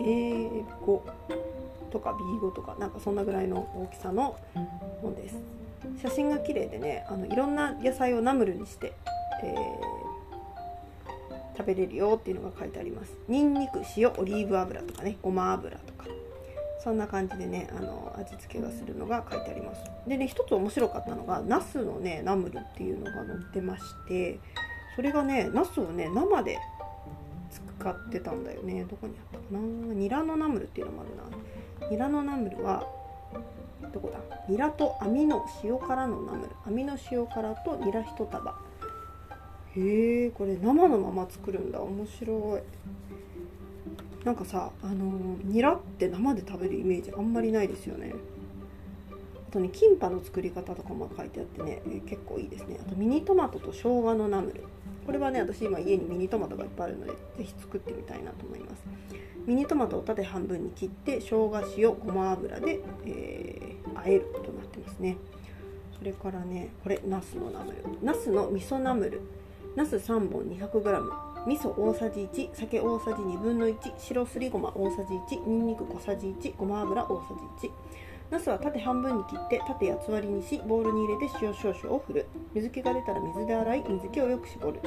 [0.00, 1.00] A5
[1.92, 4.36] とか B5 とかなんかそんなぐらいの大きさの
[5.02, 5.36] 本です。
[6.02, 8.92] 写真が綺麗でねあのいろんな野菜をナムルにして、
[9.44, 13.12] えー、食べれるよっていうのが書いてあります。
[13.28, 15.97] にんにく塩オリーブ油とかねごま油とか。
[16.88, 19.82] そんな感じでねあの味付けがするのが書いてあります。
[20.06, 24.40] でね一つ面白かったのがナスのねナムルっていうのが載ってまして
[24.96, 26.58] それがねナスをね生で
[27.78, 28.86] 使ってたんだよね。
[28.88, 29.58] どこにあったかな？
[29.94, 31.90] ニラのナムルっていうのもあるな。
[31.90, 32.86] ニラのナムルは
[33.92, 34.18] どこだ？
[34.48, 36.50] ニラと網の塩辛のナムル。
[36.66, 38.58] 網の塩辛とニラ1束。
[39.76, 41.82] へえこれ生のまま作るんだ。
[41.82, 42.62] 面白い。
[44.24, 48.14] なんかさあのニラって生で食べるイメージあんまりないですよね。
[49.48, 52.78] あとねキンパの作り方とかも書いてあってね、結構いいですね。
[52.80, 54.64] あとミニトマトと生姜のナムル。
[55.06, 58.82] これはね私今家にミニトマトがいっぱいあるので是非作ってみたいなと思います。
[59.46, 65.16] ミニトマトを縦半分に切って生姜塩ごま油で、えー、和えることになってますね。
[65.96, 67.76] それからねこれナスのナムル。
[68.02, 69.22] ナスの味噌ナムル。
[69.76, 77.26] ナス3本 200g 味噌大さじ1酒大さじ1分の1白すりごま大さじ1にんにく小さじ1ごま油大さ
[77.60, 77.70] じ1
[78.30, 82.26] ナスは縦半分に切って縦八つ割りにしボウルに入れて塩少々を振る。
[82.52, 84.80] 水気が出たら水で洗い水気をよく絞る、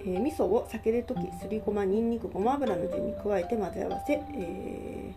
[0.00, 5.14] えー、味噌を酒で溶きすりごまにんにくごま油の順に加えて混ぜ合わせ、え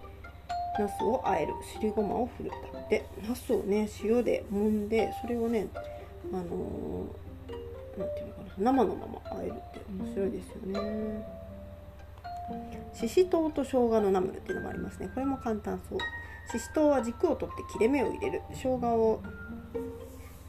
[0.79, 1.53] ー、ナスをあえる。
[1.71, 2.49] すりごまを振る。
[2.49, 5.67] だってナスをね塩で揉んでそれをね
[6.33, 7.27] あのー
[7.97, 8.46] なんていうのかな。
[8.57, 11.25] 生のままあえるって面白いですよね。
[12.93, 15.09] ししとうと生姜のナムルっていうのもありますね。
[15.13, 15.99] これも簡単そう。
[16.51, 18.41] ししとうは軸を取って切れ目を入れる。
[18.53, 19.21] 生姜を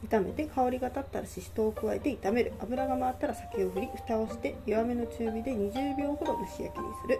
[0.07, 2.53] 炒めて香りが立ったらししとうを加えて炒める。
[2.61, 7.19] 油が回ったら酒を振り蓋をして弱めの中火で20秒ほど蒸し焼きにする。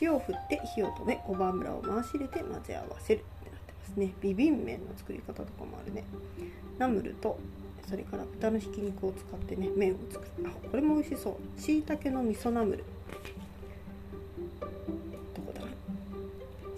[0.00, 4.14] 塩を振って火を止めごま油を回し入れて混ぜ合わせるってなってますね。
[4.20, 6.04] ビビン麺の作り方とかもあるね。
[6.78, 7.38] ナムルと
[7.88, 10.48] それから豚のひき肉を使ってね麺を作る。
[10.48, 11.60] あこれも美味しそう。
[11.60, 12.84] しいたけの味噌ナムル。
[15.34, 15.62] どこだ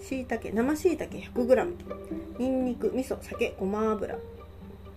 [0.03, 1.73] しいたけ生しいたけ 100g
[2.39, 4.17] にんにく味噌酒ごま油。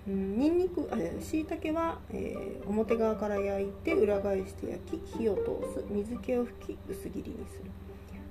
[0.07, 0.89] うんにんにく
[1.23, 5.43] しいたけは、えー、表側から焼いて裏返して焼き火を通
[5.81, 5.85] す。
[5.89, 7.71] 水気を拭き薄切りにする。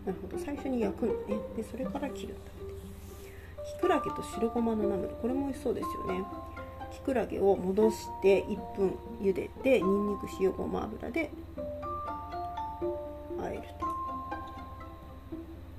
[0.06, 0.38] なるほど。
[0.44, 1.38] 最初に焼くのね。
[1.56, 2.52] でそれから切るんだ
[3.64, 5.10] きくらげと白ごまのナムル。
[5.22, 6.24] これも美味しそうですよね。
[6.92, 11.32] きくらげを戻して1分茹でてにんにく塩ごま油で
[13.42, 13.86] あえると。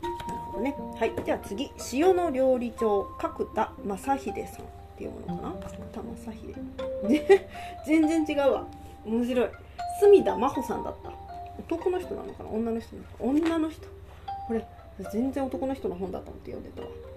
[0.02, 0.74] なるほどね。
[0.98, 1.12] はい。
[1.24, 1.70] じゃあ次。
[1.92, 5.52] 塩の料理長角田正秀さんっていうものかな。
[5.68, 7.46] 角田正秀。
[7.86, 8.66] 全然違うわ。
[9.04, 9.48] 面白い。
[10.00, 11.12] 隅田真帆さんだった。
[11.58, 12.50] 男の人なのかな。
[12.50, 13.14] 女の人なのか。
[13.20, 13.86] 女の人。
[14.48, 14.66] これ
[15.12, 17.11] 全然男の人の本だと思って読んでたわ。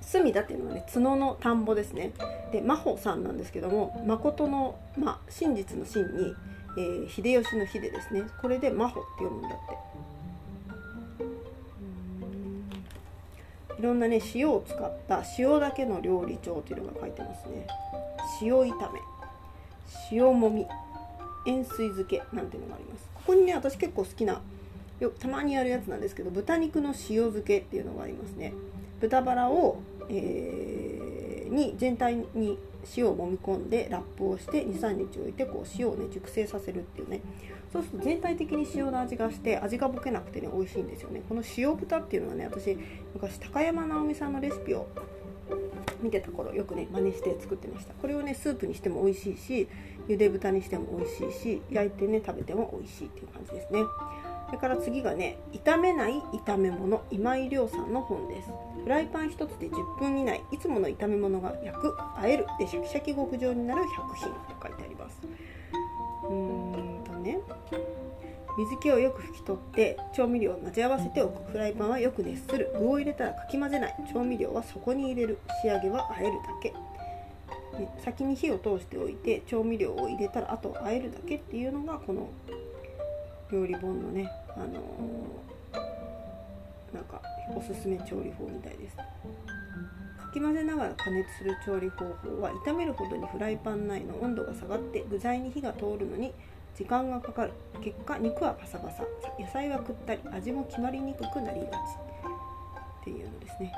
[0.00, 2.12] 隅田っていうのはね角の田んぼですね。
[2.52, 6.34] で真帆さんなんですけども誠の、まあ、真実の真に、
[6.76, 8.22] えー、秀吉の秀ですね。
[8.40, 9.88] これで真帆って読むんだって。
[13.78, 17.66] いろんなね塩を使った塩だけの料理帳っていうのが書いてますね。
[18.42, 19.00] 塩炒め。
[20.10, 20.66] 塩もみ。
[21.46, 22.22] 塩水漬け。
[22.32, 23.08] なんていうのがあります。
[23.14, 24.40] ここにね私結構好きな
[25.00, 28.52] よたまにやるやつなんですけど豚肉の塩漬けっていうのがありますね。
[29.00, 32.58] 豚バラをえー、に全体に
[32.96, 37.20] 塩を揉み込んでラップをして23日置いてこう塩をね熟成させるっていうね。
[37.72, 41.22] そうすると全体的に塩の味がして味がぼけなくてね美味しいんですよね。
[41.28, 42.78] この塩豚っていうのはね私
[43.12, 44.88] 昔高山直美さんのレシピを
[46.02, 47.92] 見てた頃よくね真似して作ってました。
[47.94, 49.68] これをねスープにしても美味しいし
[50.08, 53.80] ゆで豚にしても美味しいし焼いてね食べても美味しいっていう感じですね。
[54.48, 58.48] それから次がね炒めない炒め物今井亮さんの本です。
[58.82, 63.86] フライパン1つで10分以内いつもの炒め物が焼く和えるでシャキシャキ極上になる100
[64.16, 65.18] 品と書いてあります。
[66.24, 67.38] うーんとね。
[68.56, 71.52] 水気をよく拭き取って調味料を混ぜ合わせておく。
[71.52, 72.72] フライパンはよく熱する。
[72.78, 73.94] 具を入れたらかき混ぜない。
[74.12, 75.38] 調味料はそこに入れる。
[75.62, 76.70] 仕上げは和えるだけ。
[77.78, 82.28] ね、先に火を通しておいて調味料を入れたらあと和えるだけっていうのがこの
[83.50, 87.20] 料理本のね、あのー、なんか
[87.56, 88.96] おすすめ調理法みたいです。
[88.96, 89.04] か
[90.32, 96.34] き混ぜながら加熱する調理方法は炒めるほどにフライパン内の温度が下がって具材に火が通るのに
[96.76, 97.52] 時間がかかる。
[97.82, 99.02] 結果肉はパサパサ。
[99.38, 101.70] 野菜はくったり味も決まりにくくなりがち。
[103.00, 103.72] っていうのですね。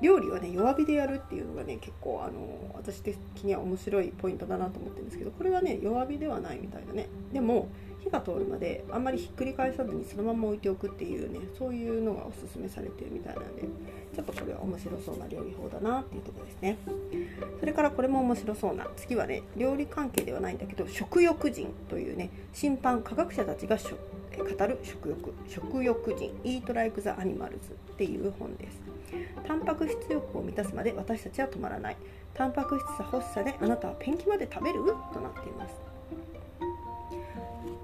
[0.00, 7.08] 料理はね弱火でやるっていうのがね結構あの私的には面白いポイントだなと思ってるんですけどこれはね弱火ではないみたいだね。
[7.32, 7.68] でも
[8.02, 16.76] 火が通るまであんまりひっくり返さずにそのまま置いておくっていうねそういうのがおすすめされてるみたいなんでちょっとこれは面白そうな料理法だなっていうところですね。
[17.60, 28.80] それからこれも面白そうな次はね料理関係ではないんだけど食欲人というね審判科学者たちが語る食欲食欲人 Eat Like the Animals っていう本です。
[29.46, 31.96] タンパク質欲を満たすまで私たちは止まらない。
[32.34, 34.80] タンパク質さ欲しさであなたはペンキまで食べる？
[35.12, 35.91] となっています。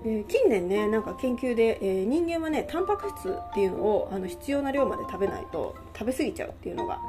[0.05, 7.01] で近年ねなんか研究で、えー、人間はねタンパク質っていうのをあの必要な量まで食べないと食べ過ぎちゃうっていうのが、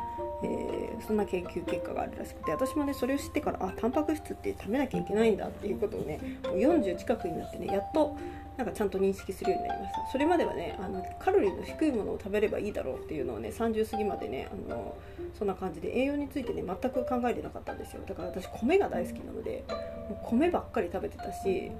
[0.44, 8.18] えー、そんな研究結果があるらしくて私もねそれを知ってからあタンパク質って食べなきゃいけないんだっていうことをねもう40近くになってねやっと
[8.58, 10.12] なんかちゃんと認識するようになりました。
[10.12, 14.98] それまではねあのカロリーの低いものを食べればいいだろうっていうのをね30過ぎまでねあの
[15.38, 18.02] そんな感じで栄養についてね全く考えてなかったんですよ。
[18.06, 19.64] だから私米が大好きなので
[20.10, 21.72] もう米ばっかり食べてたし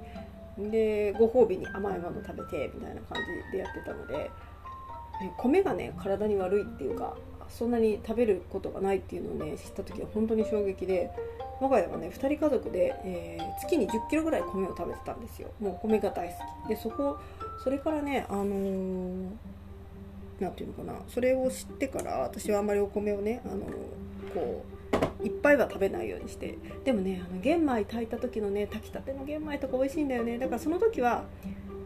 [0.70, 3.18] でご褒美に甘いもの食べてみたいな感
[3.50, 4.30] じでやってたので
[5.38, 7.16] 米がね体に悪いっていうか
[7.48, 11.10] そんなに食べることがないっていうのをね知った時は本当に衝撃で
[11.60, 15.50] 我が家はね2人家族で、えー、月に1 0キロぐらい米を食べてたんですよ。
[15.60, 16.34] もう米が大好
[16.66, 16.68] き。
[16.70, 17.18] でそこ
[17.62, 19.28] それからねあのー、
[20.40, 20.94] なんていうのかな。
[21.08, 23.60] それを知ってから私はあんまりお米をね、あのー、
[24.34, 24.79] こう
[25.22, 26.58] いっぱいは食べないようにして。
[26.84, 30.38] でもねあの玄米炊いた時のね炊きたての玄米とか美味しいんだよね。
[30.38, 31.24] だからその時は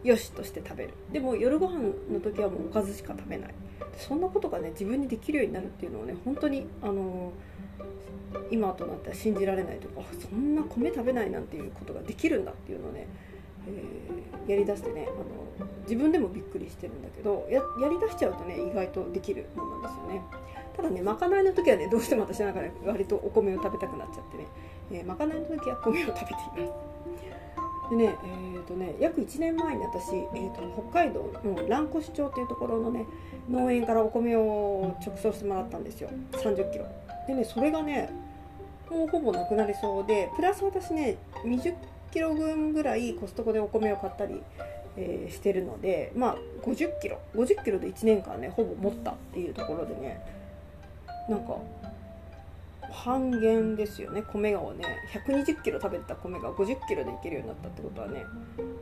[0.02, 0.94] よしとして食べる。
[1.12, 1.80] でも夜ご飯
[2.12, 3.54] の時はもうおかずしか食べない。
[3.96, 7.54] そんなことがね自分にできるようになるっていうのをね本当にあのー
[8.50, 13.06] 今となっては信じられないとかそんな米食べないなんていうことができるんだっていうのをね、
[13.68, 15.10] えー、やりだしてねあ
[15.62, 20.22] の自分でもびっくりしてるんだけどややりだしちゃうとね意外とできるものなんですよね。
[20.76, 24.46] ただねまかないの時はねどうしても私なんかね割とお米を食べたくなっちゃってね、
[24.92, 26.40] えー、まかないの時は米を食べていま
[26.90, 26.94] す。
[27.90, 33.04] でねえーとね、約1年前に私、えーと、北海道の蘭越町っていうところのね
[33.50, 36.08] 農園からお米を直送してもらったんですよ。
[36.32, 36.86] 3 0キロ。
[37.28, 38.10] でねそれがね
[38.90, 41.74] もうほぼなくなりそうでプラス私ね20
[42.10, 44.40] キロ分ぐらいコストコでお米を買ったり、
[44.96, 47.18] えー、してるのでまあ50キロ。
[47.34, 50.33] 50キロで1年間ねほぼ持ったっていうところでね。
[51.28, 51.56] なんか
[52.90, 54.84] 半減ですよね米がをね。
[55.12, 58.24] 120キロ食べてた米が50キロでいけるようになったってことはね。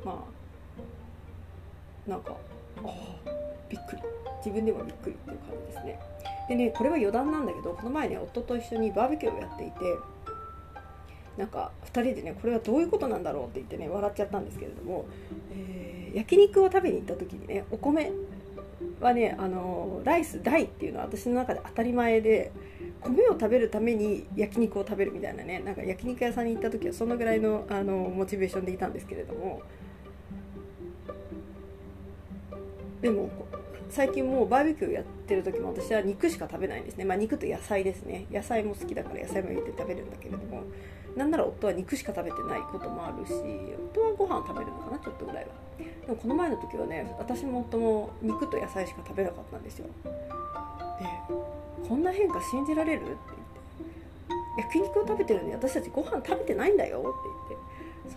[0.04, 0.24] ま
[2.06, 2.34] あなんか
[2.84, 2.88] あ
[3.68, 4.02] びっくり。
[4.44, 6.00] 自分でもびっくりっていう感じですね。
[6.48, 9.78] でねこれは余談なんだけどこの前ね夫と一緒にバーベキューをやっていて
[11.36, 15.06] なんか2人でねこれはどういうことなんだろうって言ってね笑っちゃったんですけれども、
[15.52, 18.12] えー、焼肉を食べに行った時にねお米
[19.02, 22.52] はねあのライス大っていうのは私の中で当たり前で
[23.00, 29.62] 米を食べるために焼肉を食べるみたいなねなんか焼肉屋さんに行った時はそのぐらいのあのモチベーションでいたんですけれども。
[33.00, 33.28] でも
[33.92, 37.04] 最近もうバーベキューやってる時も私は肉しか食べないんですね。
[37.04, 38.24] まあ肉と野菜ですね。
[38.32, 40.62] 野菜も好きだから野菜も入れて食べるんだけれども
[41.14, 43.34] なんなら夫は肉しか食べてないこともあるし
[43.92, 45.50] 夫はご飯食べるのかなちょっとぐらいは。
[45.78, 49.86] でもこの前の時はね私も夫も肉と野菜しか食べなかったんですよ。
[50.98, 51.04] で
[51.86, 53.00] こんな変化信じられる？
[53.00, 53.22] って言って。
[54.58, 56.98] 焼肉を食べてるのに私たちご飯食べてないんだよ。
[56.98, 57.41] って言って。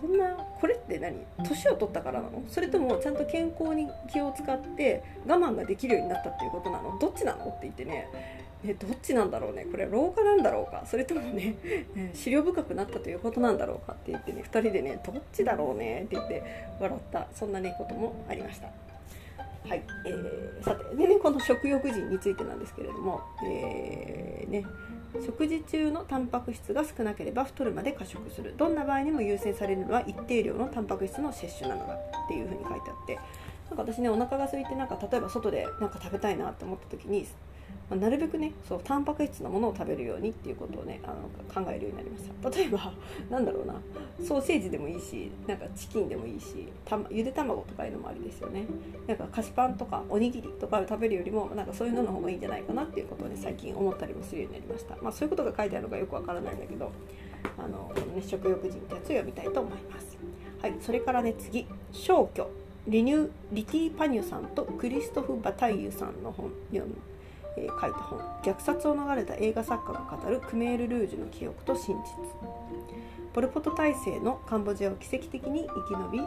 [0.00, 1.16] そんなこれって何？
[1.38, 2.42] 年を取ったからなの？
[2.48, 6.98] それともちゃんと健康に気を使って我慢ができるようになったっていうことなの？
[6.98, 7.44] どっちなの？
[7.46, 8.08] って言ってね。
[8.64, 9.66] ねどっちなんだろうね？
[9.70, 10.84] これ老化なんだろうか？
[10.86, 11.56] それともね
[12.14, 13.92] 資料深くなったということなんだろうか？
[13.92, 16.02] って言ってね2人でねどっちだろうね？
[16.02, 16.42] って言って
[16.80, 17.26] 笑った。
[17.34, 18.68] そんなねこともありました。
[19.68, 24.64] はい、えー、さてでねこの食欲人についてなんですけれども、えー、ね
[25.24, 28.54] 食事中のタンパク質が少なければ太るまで過食する。
[28.56, 33.18] どんな場合にも優先されるのは一定量のタンパク質の摂取なのだっていうふうに書いてあって
[33.68, 37.26] なんか私ねお腹が空いてなんか例えば外でなんか食べたいなって思った時に
[37.88, 42.50] まあ、なるべくねそうタンパク質のものを食べるようにっていうことをねあの考えるようになりました。
[42.50, 42.92] 例えば
[43.30, 43.74] なんだろうな
[44.24, 48.66] ソーセージでもいいしなんかチキンでもいいしたゆで卵とかいうのもありですよね。
[49.06, 54.96] なんか菓子パンとかおにぎりとかを食べるよりもなんかそういうのの方がいいんじゃないかなっていうことをね最近思ったりもするようになりました。
[55.00, 56.90] まあそういうことが書いてあるのかよくわからないんだけど
[57.56, 60.18] あの、ね、食欲人ってやつを読みたいと思います。
[60.60, 61.66] はいそれからね次。
[61.92, 62.48] 消去。
[62.88, 66.94] リニュリティ・パニュさんとクリストフ・バタイユさんの本読む。
[67.56, 72.02] え、書いた本「虐殺を逃れた映画作家が語るクメール・ルージュの記憶と真実」
[73.32, 76.20] ポル・ポト体制のカンボジアを奇跡的に生き延び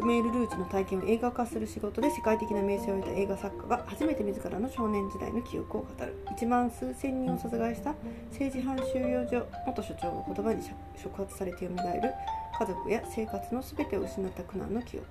[0.00, 6.14] クメール・ルージュの体験を映画化する仕事で世界的な名声を得た映画作家が初めて自らの少年時代の記憶を語る。
[6.38, 7.94] 1万数千人を殺害した
[8.30, 10.62] 政治犯収容所元所長の言葉に
[10.96, 11.74] 触発されて蘇る。
[12.58, 15.06] 家族や生活の全てを失った苦難の記憶。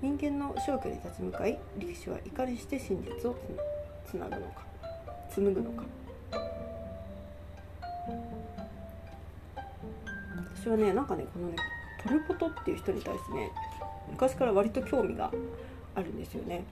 [0.00, 3.36] 人間の消去に立ち向かい歴史はいかにして真実を
[4.08, 4.64] つなぐのか
[5.32, 5.84] 紡ぐのか
[10.60, 11.56] 私はねなんかねこのね
[12.02, 13.50] ポル・ポトっていう人に対してね
[14.10, 15.30] 昔から割と興味が
[15.94, 16.64] あるんですよね。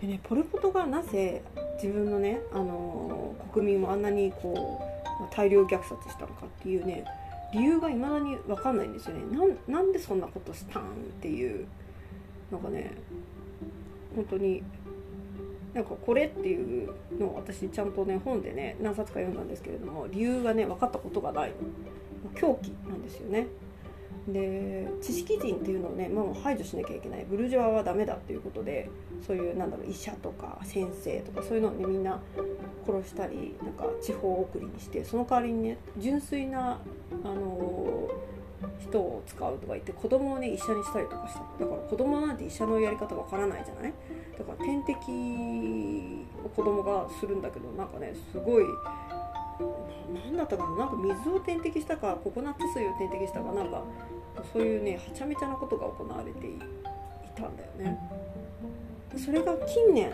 [0.00, 1.42] でねポル・ポトがなぜ
[1.82, 4.80] 自分のね、あのー、国民をあんなにこ
[5.20, 7.04] う大量虐殺したのかっていうね
[7.52, 9.22] 理由がいまだに分かんないんですよね
[9.68, 10.86] なんでそんなことしたんっ
[11.20, 11.66] ていう
[12.50, 12.92] なんかね
[14.14, 14.62] 本当に
[15.74, 21.52] なんかこれっていうのを私ちゃんとね本でね何冊か読んだんですけれども理由がね分かったことがない
[22.36, 23.46] 狂気なんですよね。
[24.28, 27.26] で知識人っていうのをね、まあ、もう排除しなきゃいけない。
[27.28, 28.88] ブルジョワはダメだっていうことで
[29.26, 32.18] そういうなんだろう医者とか先生とかそういうのをねみんな
[32.86, 36.78] 殺したりなんか地方送りにしてその代わりにね純粋な
[37.22, 38.08] あの
[38.78, 41.40] 人を使うとか言って子供をね医者にしたりとかした。
[41.40, 43.92] だから子供なんて医者のやり方わからないじゃない？
[44.38, 48.64] だから点滴を子供がするんだけどなんかねすごい
[50.12, 53.82] 何だったかななんか水を点滴したかココナッツ水を点滴したかなんか
[54.52, 56.58] そういうねはちゃめちゃなことが行われてい
[57.36, 57.98] たんだよね。
[59.16, 60.12] それが近年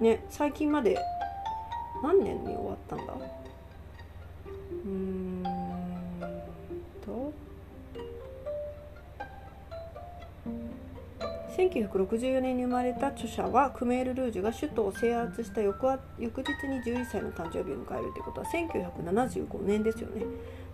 [0.00, 0.96] ね最近まで
[2.02, 3.14] 何年に終わったんだ？
[4.84, 5.13] うん
[11.56, 15.86] 1964年に生まれた著者はクメール・ルージュが首都を制圧した翌
[16.18, 20.24] 翌日に11歳の誕生日を迎えるということは1975年ですよね。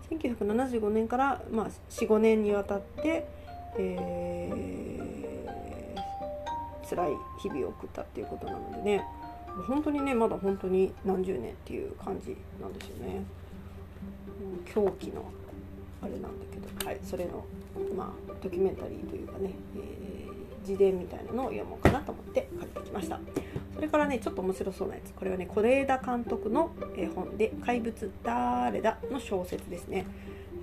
[0.09, 3.27] 1975年から、まあ、45年にわたって、
[3.77, 7.11] えー、辛い
[7.41, 9.05] 日々を送ったっていうことなのでね
[9.67, 13.23] 本当にねまだ本当に何十年っていう感じなんですよね。
[14.73, 15.23] 狂気の
[16.01, 17.45] あれなんだけどはいそれの
[17.95, 20.11] まあドキュメンタリーというかね、えー
[20.61, 23.19] 自伝みたいなのを読もうかなと思って借りてきました。
[23.73, 25.11] それからねちょっと面白そうなやつ。
[25.13, 26.69] これはね是枝監督の
[27.15, 30.05] 本で「怪物誰だ?」の小説ですね、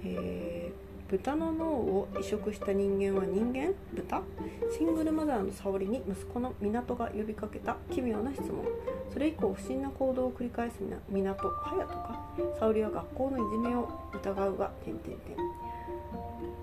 [0.04, 3.74] えー、豚の脳を移植した人間は人間？
[3.92, 4.22] 豚？
[4.70, 8.64] シングルマザーの沙織に息子の港が呼びかけた奇妙な質問。
[9.12, 10.76] それ以降不審な行動を繰り返す
[11.10, 12.27] 港隼人か？
[12.58, 15.36] 沙織は学校のいじめを疑うが点々点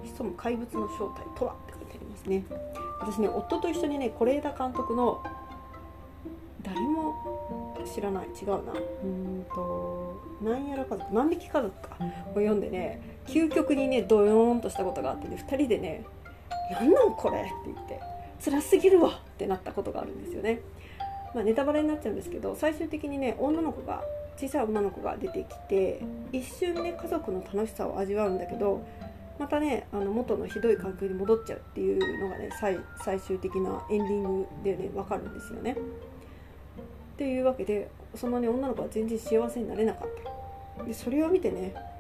[0.04, 2.44] 潜む怪物の正体とはって書いてありますね
[3.00, 5.24] 私ね夫と一緒にね是枝監督の
[6.62, 11.98] 誰も知らない違うなうんと「なんやら家族万引き家族か」
[12.34, 16.04] を読んでね究極にねドヨーンとしたことがあってね2人でね
[16.72, 18.00] 「なんなんこれ!」って言って
[18.44, 20.62] 「辛すぎるわ!」ってなったことがあるんですよね。
[21.34, 24.02] まあ、ネタバレになっちゃうんですけど最終的にね女の子が
[24.38, 26.02] 小さい女の子が出てきて
[26.32, 28.86] 一瞬ね家族の楽しさを味わうんだけど
[29.40, 35.76] またねあの元のひどい環境に戻っちゃうっていうのがね最最終的なエンディングでね分かるんですよね。
[37.16, 40.08] っていうわけでそのね女の子は全然幸せになれなかっ
[40.78, 41.74] たでそれを見てね「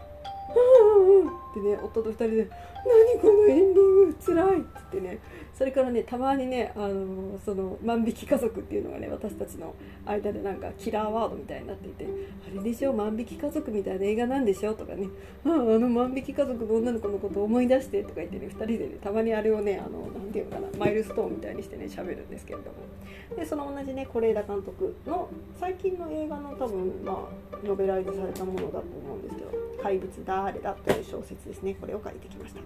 [0.55, 2.49] うんうんうん」ってね夫と2人で
[3.15, 5.19] 「何このエンディングつらい」って言ってね
[5.57, 9.73] それからねたまにね、あのその万引き家族っていうのがね私たちの
[10.05, 12.05] 間でなんかキラーワードみたいになっていて
[12.45, 15.07] あれでしょ万引き家族みたいな映画なんでしょとかね
[15.45, 31.75] ああの万引き家族の女の子のこと思い出してとか言ってね2人でねたまにあれをねあのなていうのかなマイルストーンみたいにしてね喋るんですけれどもでその同じね是枝監督の最近の映画の多分まあノベライズされたものだと思うんですけど「怪物誰だ?」という小説ですね。
[31.79, 32.61] これを借りてきました。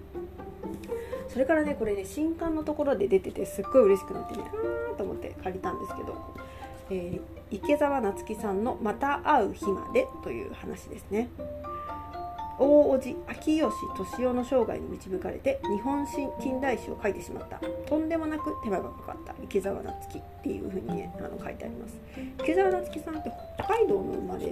[1.27, 6.15] それからねこれね新刊のところで出ててすっごい嬉しくなってねあーと思って借りたんですけど、
[6.89, 11.29] えー、池澤夏樹さんの「また会う日まで」という話ですね。
[12.61, 13.63] 大叔父秋吉
[13.95, 17.61] 敏夫の生涯に導かれて日本新近代史を書いてしまった。
[17.87, 21.97] とんでもなく手間がかかった池澤夏樹っていう風にねあの書いてあります。
[22.39, 23.31] 池澤夏樹さんって
[23.63, 24.47] 北海道の生まれ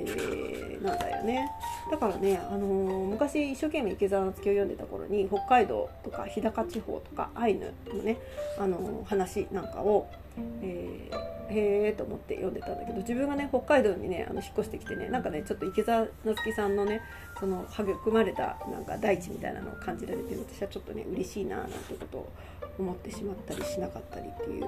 [0.82, 1.50] なんだよね。
[1.90, 8.18] だからね、あのー、昔一生懸命池澤夏樹を読んでた頃に北海道とか日高地方とかアイヌのね、
[8.60, 10.08] あのー、話なんかを、
[10.62, 17.02] えーへえと思って読んでたんだけど自分がね北海道にねあの引っ越してきてねなんかねちょっと池澤夏樹さんのね
[17.40, 22.30] その育まれたなんか大地みたいなのを感じられて私はちょっとね嬉しいななんてことを
[22.78, 24.68] 思ってしまったりしなかったりっていうと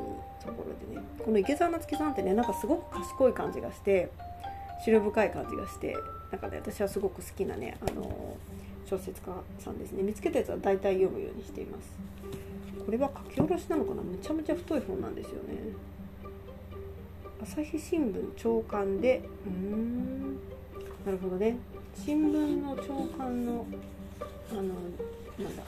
[0.53, 4.09] ころでねこの池澤夏樹さんってねなんかすごく賢い感じがして
[4.85, 5.95] 思慮深い感じがして
[6.31, 8.37] なんかね私はすごく好きなねあの
[8.85, 10.01] 小説家さんですね。
[10.03, 11.95] 見つけたやつは大体読むようにしています。
[12.85, 14.01] これは書き下ろしなのかな？
[14.01, 15.73] めちゃめちゃ太い本なんですよね。
[17.41, 20.37] 朝日新聞長官でうん。
[21.05, 21.57] なるほどね。
[21.93, 23.65] 新聞の長官の
[24.51, 25.63] あのなんだ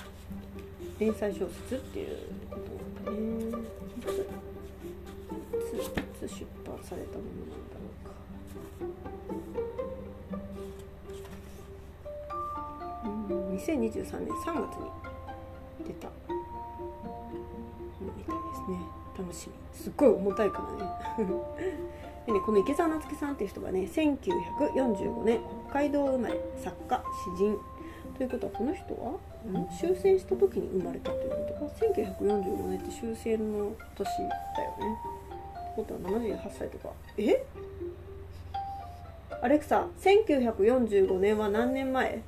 [1.00, 2.18] 連載小説っていう
[2.50, 2.58] こ
[3.06, 3.60] となんだね。
[5.54, 8.12] いついつ出版されたものなんだろうか。
[13.06, 14.90] うん2023年3月に
[15.86, 16.10] 出た。
[18.00, 18.78] みたいですね。
[19.18, 19.54] 楽しみ。
[19.74, 20.64] すっごい重たいか
[21.18, 21.32] らね。
[22.26, 25.40] でねこの池澤夏樹さんっていう人がね1945年
[25.70, 27.04] 北海道生まれ作家
[27.38, 27.58] 詩人。
[28.18, 29.14] ということはこの人は
[29.60, 31.86] ん終戦した時に生まれたということか。
[31.94, 34.30] 1945年って終戦の年だよ
[34.78, 35.00] ね。
[35.72, 36.94] ってことは78歳とか。
[37.18, 37.44] え？
[39.42, 42.22] アレクサ1945年は何年前？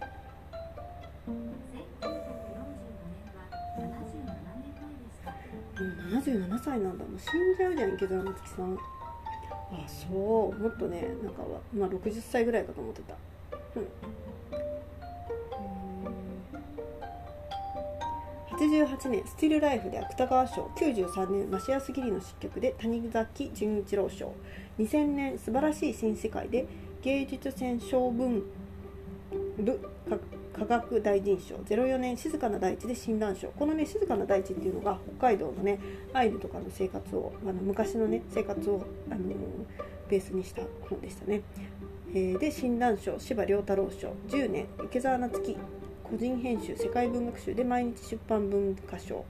[5.75, 7.03] うん、77歳なんだ。
[7.05, 8.74] もう死んじゃうじゃん池澤夏樹さん。
[8.74, 8.77] あ
[9.88, 10.60] そう。
[10.60, 13.13] もっとねなんかは、まあ、60歳ぐらいかと思ってた。
[13.75, 13.88] うん。
[18.58, 20.63] 88年「スティルライフ」で芥川賞。
[20.77, 24.34] 93年増安義理の執曲で谷崎潤一郎賞。
[24.79, 26.65] 2000年「素晴らしい新世界」で
[27.03, 28.41] 芸術選小文
[29.57, 29.91] 部
[30.57, 31.55] 科学大臣賞。
[31.55, 33.50] 04年静かな大地で診断賞。
[33.50, 35.79] このね静かな大地っていうのが北海道のね
[36.13, 39.22] アイヌとかの生活をあの昔のね生活をあの
[40.10, 41.41] ベースにした本でしたね、
[42.13, 43.19] えー、で診断賞。
[43.19, 44.13] 司馬遼太郎賞。
[44.29, 44.67] 10年。
[44.86, 45.57] 池澤夏樹。
[46.05, 46.77] 個人編集。
[46.77, 49.25] 世界文学集で毎日出版文化賞。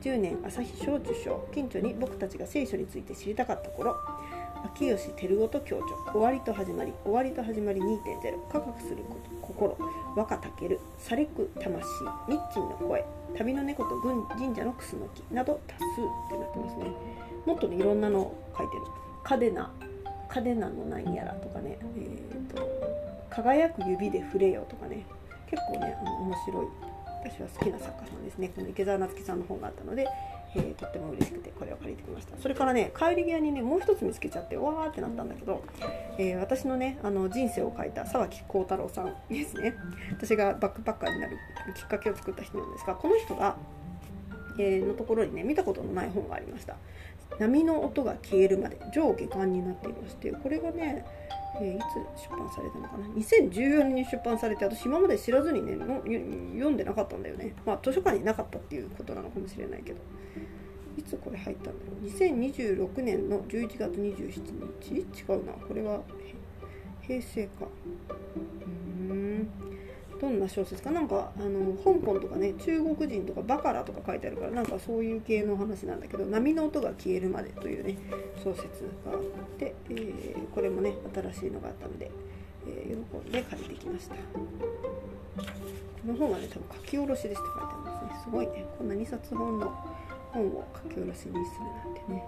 [0.00, 0.38] 10年。
[0.46, 1.46] 朝日賞受賞。
[1.52, 3.96] 近所に僕たちが聖書について知りたかった頃。
[4.64, 9.46] 秋吉照夫と共著終わりと始まり終わりと始まり2.0科学すること。
[9.46, 9.76] 心。
[10.16, 11.86] 和歌たけるされく魂。
[12.28, 13.04] ミッチンの声。
[13.36, 15.84] 旅の猫と軍神社のクスノキなど多数っ
[16.30, 16.84] てなってますね。
[17.46, 18.82] もっとねいろんなの書いてる。
[19.22, 19.70] カデナ
[20.28, 21.78] カデナの何やらとかね。
[21.96, 22.68] え、ー、と
[23.30, 25.06] 輝く指で触れよとかね。
[25.48, 26.66] 結構ねあの面白い。
[27.24, 28.48] 私は好きな作家さんですね。
[28.54, 30.06] この池澤夏樹さんの本があったので
[30.54, 32.36] えー、とっても嬉しくてこれを借りてきました。
[32.38, 35.62] それからね帰り際にねもう一つ見つけちゃってわーってなったんだけど、
[36.18, 39.74] えー、私のねあの人生を変えた沢木幸太郎さんですね。
[40.10, 41.36] 私がバックパッカーになる
[41.76, 43.56] きっかけを作った人なんですがこの人が、
[44.58, 46.76] えー、のところにね見たことのない本がありました。
[47.38, 51.04] 波の音が消えるまで上下巻になっていましてこれがね
[51.60, 57.54] えー、いつ出版されたのかな？2014年に出版されて私今まで知らずにねの読んでなかったんだよね。
[57.66, 59.98] まあ図書館になかったっていうことなのかもしれないけど。
[60.96, 64.42] いつこれ入ったんだろう？2026年の11月27
[64.80, 64.94] 日？
[64.94, 65.52] 違うな。
[65.52, 66.00] これは
[67.02, 67.66] 平成か。
[70.20, 70.90] どんな小説か？
[70.90, 77.96] なんかあの香港とかね中国人とかバカラとか書いてあるからなんかそういう系の話なんだけど「波の音が消えるまで」というね
[78.42, 78.64] 小説
[79.04, 79.18] があっ
[79.58, 82.10] て、えー、これもね新しいのがあったので、
[82.66, 84.14] えー、喜んで借りてきました。
[84.14, 84.20] こ
[86.06, 88.20] の本はね多分書き下ろしですって書いてあるんですね。
[88.24, 88.66] すごいね。
[88.78, 89.72] こんな2冊本の
[90.32, 91.40] 本を書き下ろしにするな
[91.90, 92.24] んてね。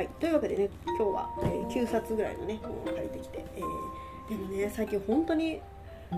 [0.00, 5.60] はい、というわけでね今日は、えー、9冊ぐらいのね本を借りてきて、えー、でもね最近本当に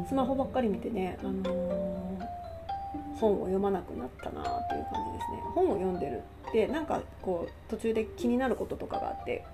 [0.08, 5.38] スマホばっかり見てね、あのー、本を読まなくなったなっていう感じですね。
[5.56, 6.20] 本を読んでる。
[6.52, 9.44] でなんかこう途中で気になることとかがあって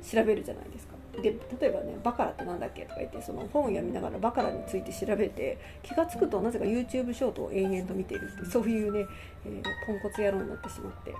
[0.00, 0.94] 調べるじゃないですか。
[1.20, 9.04] で例えばね「バカラってなんだっけ?」とか言ってその本を読みながらバカラについて調べて気が付くとなぜか YouTube ショートを延々と見ているってそういうね、
[9.44, 11.14] えー、ポンコツ野郎になってしまって。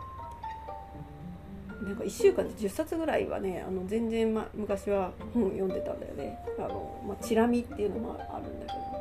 [1.83, 6.39] なんか1週間で10冊ぐらいはねあの全然、ま、昔は本を読んでたんだよね。
[6.59, 8.93] あの、まあ、チラ見っていうのもあるんだけど。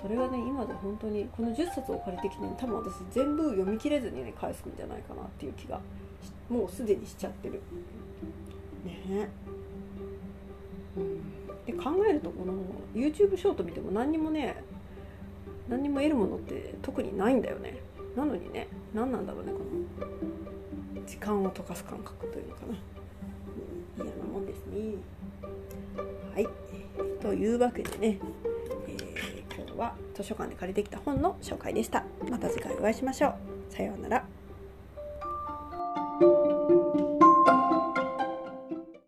[0.00, 5.78] それがね今で本当にこの10冊を借りてきて、ね、多分私全部読み切れずにね返すんじゃないかなっていう気が
[6.48, 7.60] もうすでにしちゃってる。
[8.84, 9.28] ね。
[10.96, 12.54] うん、で考えるとこの
[12.94, 14.56] YouTube ショート見ても何にもね
[15.68, 17.78] 何にも得るものって特にないんだよね。
[18.16, 19.64] なのにね何なんだろうねこの
[21.10, 24.94] 時間を溶かす感覚というのかな、嫌なもんですね。
[26.32, 26.48] はい。
[27.20, 28.20] というわけでね、
[28.86, 32.04] えー、今日は図書館で借りてきた本の紹介でした。
[32.30, 33.34] また次回お会いしましょう。
[33.70, 34.39] さようなら。